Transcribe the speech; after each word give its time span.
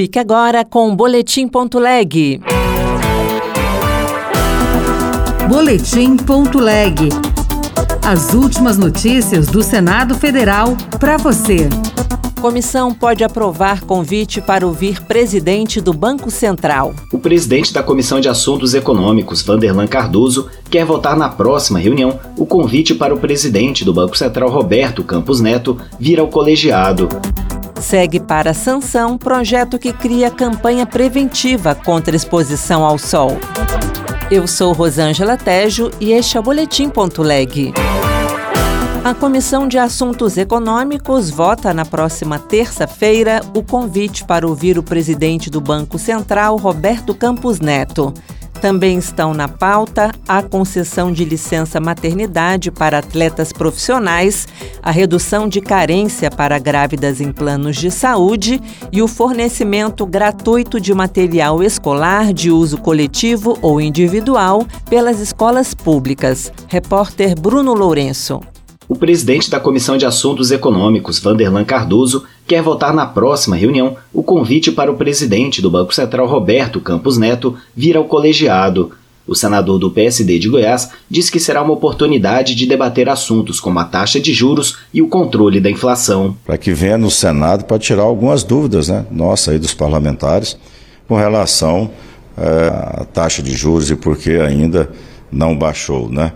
Fique 0.00 0.18
agora 0.18 0.64
com 0.64 0.90
o 0.90 0.96
Boletim.leg. 0.96 2.40
Boletim.leg. 5.46 7.10
As 8.02 8.32
últimas 8.32 8.78
notícias 8.78 9.48
do 9.48 9.62
Senado 9.62 10.14
Federal 10.14 10.74
para 10.98 11.18
você. 11.18 11.68
Comissão 12.40 12.94
pode 12.94 13.22
aprovar 13.22 13.84
convite 13.84 14.40
para 14.40 14.66
ouvir 14.66 15.02
presidente 15.02 15.82
do 15.82 15.92
Banco 15.92 16.30
Central. 16.30 16.94
O 17.12 17.18
presidente 17.18 17.70
da 17.70 17.82
Comissão 17.82 18.22
de 18.22 18.28
Assuntos 18.30 18.72
Econômicos, 18.72 19.42
Vanderlan 19.42 19.86
Cardoso, 19.86 20.48
quer 20.70 20.86
votar 20.86 21.14
na 21.14 21.28
próxima 21.28 21.78
reunião 21.78 22.18
o 22.38 22.46
convite 22.46 22.94
para 22.94 23.12
o 23.12 23.18
presidente 23.18 23.84
do 23.84 23.92
Banco 23.92 24.16
Central, 24.16 24.48
Roberto 24.48 25.04
Campos 25.04 25.42
Neto, 25.42 25.76
vir 25.98 26.18
ao 26.18 26.28
colegiado. 26.28 27.06
Segue 27.80 28.20
para 28.20 28.52
sanção 28.52 29.16
projeto 29.16 29.78
que 29.78 29.92
cria 29.92 30.30
campanha 30.30 30.84
preventiva 30.84 31.74
contra 31.74 32.14
exposição 32.14 32.84
ao 32.84 32.98
sol. 32.98 33.38
Eu 34.30 34.46
sou 34.46 34.72
Rosângela 34.72 35.36
Tejo 35.36 35.90
e 35.98 36.12
este 36.12 36.36
é 36.36 36.40
o 36.40 36.42
Boletim.leg. 36.42 37.72
A 39.02 39.14
Comissão 39.14 39.66
de 39.66 39.78
Assuntos 39.78 40.36
Econômicos 40.36 41.30
vota 41.30 41.72
na 41.72 41.86
próxima 41.86 42.38
terça-feira 42.38 43.40
o 43.56 43.62
convite 43.62 44.24
para 44.24 44.46
ouvir 44.46 44.78
o 44.78 44.82
presidente 44.82 45.48
do 45.48 45.60
Banco 45.60 45.98
Central, 45.98 46.56
Roberto 46.56 47.14
Campos 47.14 47.60
Neto. 47.60 48.12
Também 48.60 48.98
estão 48.98 49.32
na 49.32 49.48
pauta 49.48 50.12
a 50.28 50.42
concessão 50.42 51.10
de 51.10 51.24
licença 51.24 51.80
maternidade 51.80 52.70
para 52.70 52.98
atletas 52.98 53.52
profissionais, 53.52 54.46
a 54.82 54.90
redução 54.90 55.48
de 55.48 55.62
carência 55.62 56.30
para 56.30 56.58
grávidas 56.58 57.20
em 57.20 57.32
planos 57.32 57.76
de 57.76 57.90
saúde 57.90 58.60
e 58.92 59.00
o 59.00 59.08
fornecimento 59.08 60.04
gratuito 60.04 60.78
de 60.78 60.92
material 60.92 61.62
escolar 61.62 62.34
de 62.34 62.50
uso 62.50 62.76
coletivo 62.78 63.58
ou 63.62 63.80
individual 63.80 64.66
pelas 64.90 65.20
escolas 65.20 65.72
públicas. 65.72 66.52
Repórter 66.68 67.34
Bruno 67.40 67.72
Lourenço. 67.72 68.40
O 68.90 68.96
presidente 68.96 69.48
da 69.48 69.60
Comissão 69.60 69.96
de 69.96 70.04
Assuntos 70.04 70.50
Econômicos, 70.50 71.20
Vanderlan 71.20 71.64
Cardoso, 71.64 72.24
quer 72.44 72.60
votar 72.60 72.92
na 72.92 73.06
próxima 73.06 73.54
reunião 73.54 73.96
o 74.12 74.20
convite 74.20 74.72
para 74.72 74.90
o 74.90 74.96
presidente 74.96 75.62
do 75.62 75.70
Banco 75.70 75.94
Central, 75.94 76.26
Roberto 76.26 76.80
Campos 76.80 77.16
Neto, 77.16 77.56
vir 77.72 77.96
ao 77.96 78.06
colegiado. 78.06 78.90
O 79.28 79.36
senador 79.36 79.78
do 79.78 79.92
PSD 79.92 80.40
de 80.40 80.48
Goiás 80.48 80.90
diz 81.08 81.30
que 81.30 81.38
será 81.38 81.62
uma 81.62 81.72
oportunidade 81.72 82.56
de 82.56 82.66
debater 82.66 83.08
assuntos 83.08 83.60
como 83.60 83.78
a 83.78 83.84
taxa 83.84 84.18
de 84.18 84.34
juros 84.34 84.78
e 84.92 85.00
o 85.00 85.06
controle 85.06 85.60
da 85.60 85.70
inflação. 85.70 86.36
Para 86.44 86.58
que 86.58 86.72
venha 86.72 86.98
no 86.98 87.12
Senado 87.12 87.66
para 87.66 87.78
tirar 87.78 88.02
algumas 88.02 88.42
dúvidas, 88.42 88.88
né, 88.88 89.06
nossa 89.08 89.52
aí 89.52 89.60
dos 89.60 89.72
parlamentares, 89.72 90.58
com 91.06 91.14
relação 91.14 91.92
é, 92.36 93.02
à 93.02 93.04
taxa 93.04 93.40
de 93.40 93.52
juros 93.52 93.88
e 93.88 93.94
por 93.94 94.16
que 94.16 94.32
ainda 94.32 94.90
não 95.30 95.56
baixou, 95.56 96.10
né? 96.10 96.32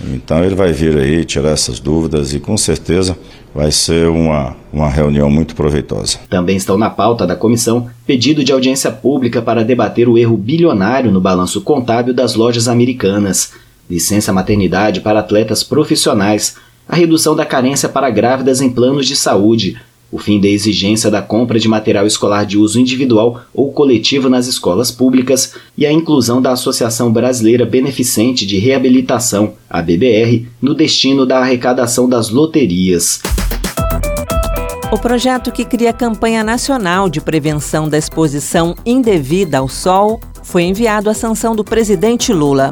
Então 0.00 0.44
ele 0.44 0.54
vai 0.54 0.72
vir 0.72 0.96
aí 0.96 1.24
tirar 1.24 1.50
essas 1.50 1.80
dúvidas 1.80 2.32
e 2.32 2.40
com 2.40 2.56
certeza 2.56 3.16
vai 3.54 3.72
ser 3.72 4.08
uma, 4.08 4.56
uma 4.72 4.88
reunião 4.88 5.30
muito 5.30 5.54
proveitosa. 5.54 6.18
Também 6.28 6.56
estão 6.56 6.78
na 6.78 6.90
pauta 6.90 7.26
da 7.26 7.34
comissão 7.34 7.88
pedido 8.06 8.44
de 8.44 8.52
audiência 8.52 8.90
pública 8.90 9.42
para 9.42 9.64
debater 9.64 10.08
o 10.08 10.16
erro 10.16 10.36
bilionário 10.36 11.10
no 11.10 11.20
balanço 11.20 11.60
contábil 11.62 12.14
das 12.14 12.34
lojas 12.34 12.68
americanas, 12.68 13.52
licença 13.90 14.32
maternidade 14.32 15.00
para 15.00 15.20
atletas 15.20 15.62
profissionais, 15.62 16.56
a 16.88 16.96
redução 16.96 17.34
da 17.34 17.44
carência 17.44 17.88
para 17.88 18.10
grávidas 18.10 18.60
em 18.60 18.70
planos 18.70 19.06
de 19.06 19.16
saúde, 19.16 19.76
o 20.10 20.18
fim 20.18 20.40
da 20.40 20.48
exigência 20.48 21.10
da 21.10 21.20
compra 21.20 21.58
de 21.58 21.68
material 21.68 22.06
escolar 22.06 22.44
de 22.44 22.56
uso 22.56 22.80
individual 22.80 23.42
ou 23.52 23.72
coletivo 23.72 24.28
nas 24.28 24.46
escolas 24.46 24.90
públicas 24.90 25.54
e 25.76 25.84
a 25.84 25.92
inclusão 25.92 26.40
da 26.40 26.52
Associação 26.52 27.12
Brasileira 27.12 27.66
Beneficente 27.66 28.46
de 28.46 28.58
Reabilitação, 28.58 29.54
a 29.68 29.82
BBR, 29.82 30.46
no 30.60 30.74
destino 30.74 31.26
da 31.26 31.38
arrecadação 31.38 32.08
das 32.08 32.30
loterias. 32.30 33.20
O 34.90 34.98
projeto 34.98 35.52
que 35.52 35.66
cria 35.66 35.90
a 35.90 35.92
campanha 35.92 36.42
nacional 36.42 37.10
de 37.10 37.20
prevenção 37.20 37.90
da 37.90 37.98
exposição 37.98 38.74
indevida 38.86 39.58
ao 39.58 39.68
sol 39.68 40.18
foi 40.42 40.62
enviado 40.62 41.10
à 41.10 41.14
sanção 41.14 41.54
do 41.54 41.62
presidente 41.62 42.32
Lula. 42.32 42.70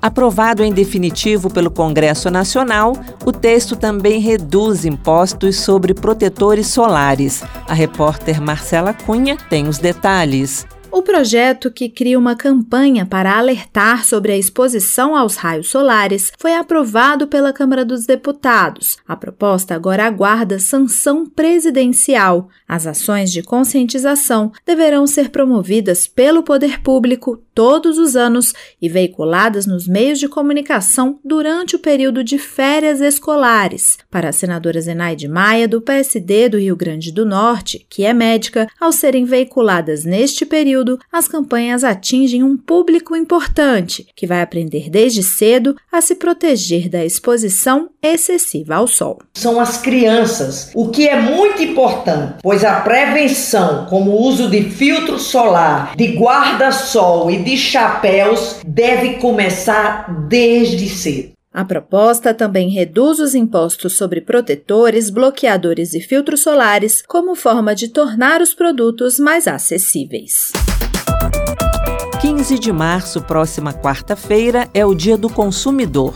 Aprovado 0.00 0.62
em 0.62 0.72
definitivo 0.72 1.52
pelo 1.52 1.70
Congresso 1.70 2.30
Nacional, 2.30 2.92
o 3.24 3.32
texto 3.32 3.74
também 3.74 4.20
reduz 4.20 4.84
impostos 4.84 5.56
sobre 5.56 5.92
protetores 5.92 6.68
solares. 6.68 7.42
A 7.66 7.74
repórter 7.74 8.40
Marcela 8.40 8.94
Cunha 8.94 9.36
tem 9.50 9.66
os 9.66 9.78
detalhes. 9.78 10.66
O 10.90 11.02
projeto, 11.02 11.70
que 11.70 11.88
cria 11.88 12.18
uma 12.18 12.34
campanha 12.34 13.04
para 13.04 13.36
alertar 13.36 14.04
sobre 14.04 14.32
a 14.32 14.36
exposição 14.38 15.14
aos 15.14 15.36
raios 15.36 15.68
solares, 15.68 16.32
foi 16.38 16.54
aprovado 16.54 17.26
pela 17.26 17.52
Câmara 17.52 17.84
dos 17.84 18.06
Deputados. 18.06 18.96
A 19.06 19.14
proposta 19.14 19.74
agora 19.74 20.06
aguarda 20.06 20.58
sanção 20.58 21.26
presidencial. 21.26 22.48
As 22.66 22.86
ações 22.86 23.30
de 23.30 23.42
conscientização 23.42 24.50
deverão 24.64 25.06
ser 25.06 25.28
promovidas 25.28 26.06
pelo 26.06 26.42
poder 26.42 26.80
público 26.80 27.38
todos 27.58 27.98
os 27.98 28.14
anos 28.14 28.54
e 28.80 28.88
veiculadas 28.88 29.66
nos 29.66 29.88
meios 29.88 30.20
de 30.20 30.28
comunicação 30.28 31.18
durante 31.24 31.74
o 31.74 31.80
período 31.80 32.22
de 32.22 32.38
férias 32.38 33.00
escolares. 33.00 33.98
Para 34.08 34.28
a 34.28 34.32
senadora 34.32 34.80
Zenaide 34.80 35.26
Maia, 35.26 35.66
do 35.66 35.80
PSD 35.80 36.50
do 36.50 36.56
Rio 36.56 36.76
Grande 36.76 37.10
do 37.10 37.26
Norte, 37.26 37.84
que 37.90 38.04
é 38.04 38.14
médica, 38.14 38.68
ao 38.80 38.92
serem 38.92 39.24
veiculadas 39.24 40.04
neste 40.04 40.46
período, 40.46 41.00
as 41.12 41.26
campanhas 41.26 41.82
atingem 41.82 42.44
um 42.44 42.56
público 42.56 43.16
importante, 43.16 44.06
que 44.14 44.24
vai 44.24 44.40
aprender 44.40 44.88
desde 44.88 45.24
cedo 45.24 45.74
a 45.90 46.00
se 46.00 46.14
proteger 46.14 46.88
da 46.88 47.04
exposição 47.04 47.90
excessiva 48.00 48.76
ao 48.76 48.86
sol. 48.86 49.18
São 49.34 49.58
as 49.58 49.78
crianças, 49.78 50.70
o 50.76 50.90
que 50.90 51.08
é 51.08 51.20
muito 51.20 51.60
importante, 51.60 52.34
pois 52.40 52.62
a 52.62 52.82
prevenção, 52.82 53.86
como 53.86 54.12
o 54.12 54.22
uso 54.22 54.48
de 54.48 54.62
filtro 54.62 55.18
solar, 55.18 55.96
de 55.96 56.16
guarda-sol 56.16 57.28
e 57.28 57.47
de 57.47 57.47
chapéus 57.56 58.60
deve 58.66 59.14
começar 59.14 60.26
desde 60.28 60.88
cedo. 60.88 61.32
A 61.52 61.64
proposta 61.64 62.34
também 62.34 62.68
reduz 62.68 63.18
os 63.18 63.34
impostos 63.34 63.96
sobre 63.96 64.20
protetores, 64.20 65.10
bloqueadores 65.10 65.94
e 65.94 66.00
filtros 66.00 66.40
solares 66.40 67.02
como 67.02 67.34
forma 67.34 67.74
de 67.74 67.88
tornar 67.88 68.40
os 68.40 68.54
produtos 68.54 69.18
mais 69.18 69.48
acessíveis. 69.48 70.52
15 72.20 72.58
de 72.58 72.72
março, 72.72 73.22
próxima 73.22 73.72
quarta-feira, 73.72 74.68
é 74.74 74.84
o 74.84 74.94
Dia 74.94 75.16
do 75.16 75.30
Consumidor. 75.30 76.14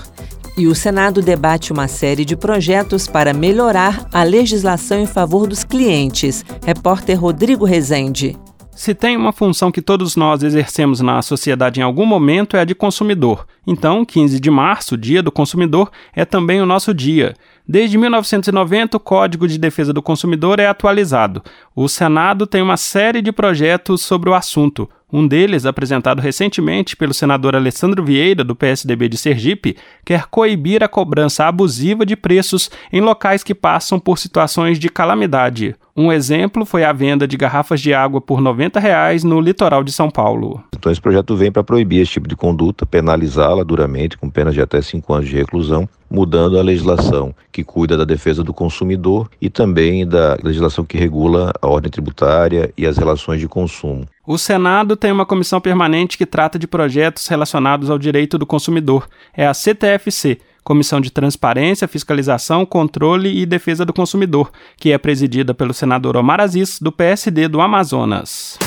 E 0.57 0.67
o 0.67 0.75
Senado 0.75 1.23
debate 1.23 1.73
uma 1.73 1.89
série 1.89 2.25
de 2.25 2.37
projetos 2.37 3.07
para 3.07 3.33
melhorar 3.33 4.07
a 4.13 4.23
legislação 4.23 5.01
em 5.01 5.07
favor 5.07 5.47
dos 5.47 5.65
clientes. 5.65 6.45
Repórter 6.65 7.19
Rodrigo 7.19 7.65
Rezende. 7.65 8.37
Se 8.75 8.95
tem 8.95 9.19
uma 9.19 9.33
função 9.33 9.71
que 9.71 9.83
todos 9.83 10.17
nós 10.17 10.43
exercemos 10.43 11.01
na 11.01 11.21
sociedade 11.21 11.79
em 11.79 11.83
algum 11.83 12.07
momento 12.07 12.57
é 12.57 12.61
a 12.61 12.65
de 12.65 12.75
consumidor. 12.75 13.47
Então, 13.67 14.03
15 14.03 14.41
de 14.41 14.51
março, 14.51 14.97
Dia 14.97 15.23
do 15.23 15.31
Consumidor, 15.31 15.91
é 16.15 16.25
também 16.25 16.61
o 16.61 16.67
nosso 16.67 16.95
dia. 16.95 17.35
Desde 17.69 17.99
1990, 17.99 18.97
o 18.97 19.01
Código 19.01 19.47
de 19.47 19.59
Defesa 19.59 19.93
do 19.93 20.03
Consumidor 20.03 20.59
é 20.59 20.67
atualizado. 20.67 21.43
O 21.77 21.87
Senado 21.87 22.47
tem 22.47 22.63
uma 22.63 22.79
série 22.79 23.21
de 23.21 23.31
projetos 23.31 24.01
sobre 24.01 24.31
o 24.31 24.35
assunto. 24.35 24.89
Um 25.13 25.29
deles, 25.29 25.67
apresentado 25.67 26.23
recentemente 26.23 26.97
pelo 26.97 27.13
senador 27.13 27.55
Alessandro 27.55 28.03
Vieira, 28.03 28.43
do 28.43 28.57
PSDB 28.57 29.11
de 29.11 29.19
Sergipe, 29.19 29.77
quer 30.07 30.25
coibir 30.29 30.83
a 30.83 30.89
cobrança 30.89 31.45
abusiva 31.45 32.07
de 32.07 32.17
preços 32.17 32.71
em 32.91 33.03
locais 33.03 33.45
que 33.45 33.55
passam 33.55 34.01
por 34.01 34.19
situações 34.19 34.79
de 34.79 34.89
calamidade. 34.89 35.77
Um 35.95 36.11
exemplo 36.11 36.65
foi 36.65 36.83
a 36.83 36.95
venda 36.95 37.29
de 37.29 37.37
garrafas 37.37 37.79
de 37.83 37.93
água 37.93 38.23
por 38.23 38.41
90 38.41 38.81
reais 38.81 39.23
no 39.23 39.39
litoral 39.39 39.85
de 39.85 39.93
São 39.93 40.11
Paulo. 40.11 40.65
Então, 40.75 40.91
esse 40.91 41.01
projeto 41.01 41.37
vem 41.37 41.53
para 41.53 41.63
proibir 41.63 42.01
esse 42.01 42.13
tipo 42.13 42.27
de 42.27 42.35
conduta, 42.35 42.87
penalizá-la 42.87 43.63
duramente, 43.63 44.17
com 44.17 44.31
penas 44.31 44.55
de 44.55 44.63
até 44.63 44.81
cinco 44.81 45.13
anos 45.13 45.29
de 45.29 45.37
reclusão, 45.37 45.87
mudando 46.13 46.59
a 46.59 46.63
legislação 46.63 47.35
que 47.51 47.65
cuida 47.65 47.97
da 47.97 48.05
defesa 48.05 48.45
do 48.45 48.53
consumidor 48.53 49.31
e 49.41 49.49
também 49.49 50.07
da 50.07 50.37
legislação 50.43 50.85
que 50.85 50.99
regula 50.99 51.53
a 51.61 51.67
ordem 51.67 51.91
tributária 51.91 52.73
e 52.77 52.87
as 52.87 52.99
relações 52.99 53.41
de 53.41 53.49
consumo. 53.49 54.07
O 54.27 54.37
Senado 54.37 54.95
tem 54.95 55.11
uma 55.11 55.27
comissão 55.27 55.61
permanente 55.61 56.19
que 56.19 56.27
trata 56.27 56.59
de 56.59 56.67
projetos 56.67 57.27
relacionados 57.27 57.89
ao 57.89 57.99
direito 57.99 58.37
do 58.37 58.47
consumidor. 58.47 59.09
É 59.35 59.47
a 59.47 59.55
CTFC, 59.55 60.39
Comissão 60.63 61.01
de 61.01 61.11
Transparência, 61.11 61.89
Fiscalização, 61.89 62.65
Controle 62.65 63.41
e 63.41 63.47
Defesa 63.47 63.85
do 63.85 63.93
Consumidor, 63.93 64.53
que 64.77 64.93
é 64.93 64.99
presidida 64.99 65.53
pelo 65.53 65.75
senador 65.75 66.17
Omar 66.17 66.41
Aziz, 66.41 66.79
do 66.79 66.93
PSD 66.93 67.49
do 67.49 67.61
Amazonas. 67.61 68.59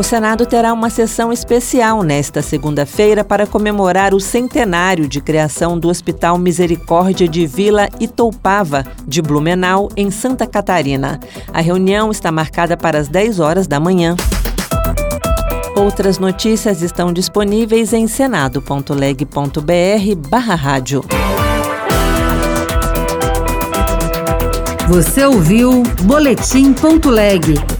O 0.00 0.02
Senado 0.02 0.44
terá 0.46 0.72
uma 0.72 0.88
sessão 0.88 1.30
especial 1.30 2.02
nesta 2.02 2.40
segunda-feira 2.40 3.22
para 3.22 3.46
comemorar 3.46 4.14
o 4.14 4.18
centenário 4.18 5.06
de 5.06 5.20
criação 5.20 5.78
do 5.78 5.90
Hospital 5.90 6.38
Misericórdia 6.38 7.28
de 7.28 7.46
Vila 7.46 7.86
Itoupava, 8.00 8.82
de 9.06 9.20
Blumenau, 9.20 9.90
em 9.94 10.10
Santa 10.10 10.46
Catarina. 10.46 11.20
A 11.52 11.60
reunião 11.60 12.10
está 12.10 12.32
marcada 12.32 12.78
para 12.78 12.98
as 12.98 13.08
10 13.08 13.40
horas 13.40 13.66
da 13.66 13.78
manhã. 13.78 14.16
Outras 15.76 16.18
notícias 16.18 16.80
estão 16.80 17.12
disponíveis 17.12 17.92
em 17.92 18.06
senado.leg.br/barra 18.06 20.54
rádio. 20.54 21.04
Você 24.88 25.26
ouviu 25.26 25.82
Boletim.leg. 26.04 27.79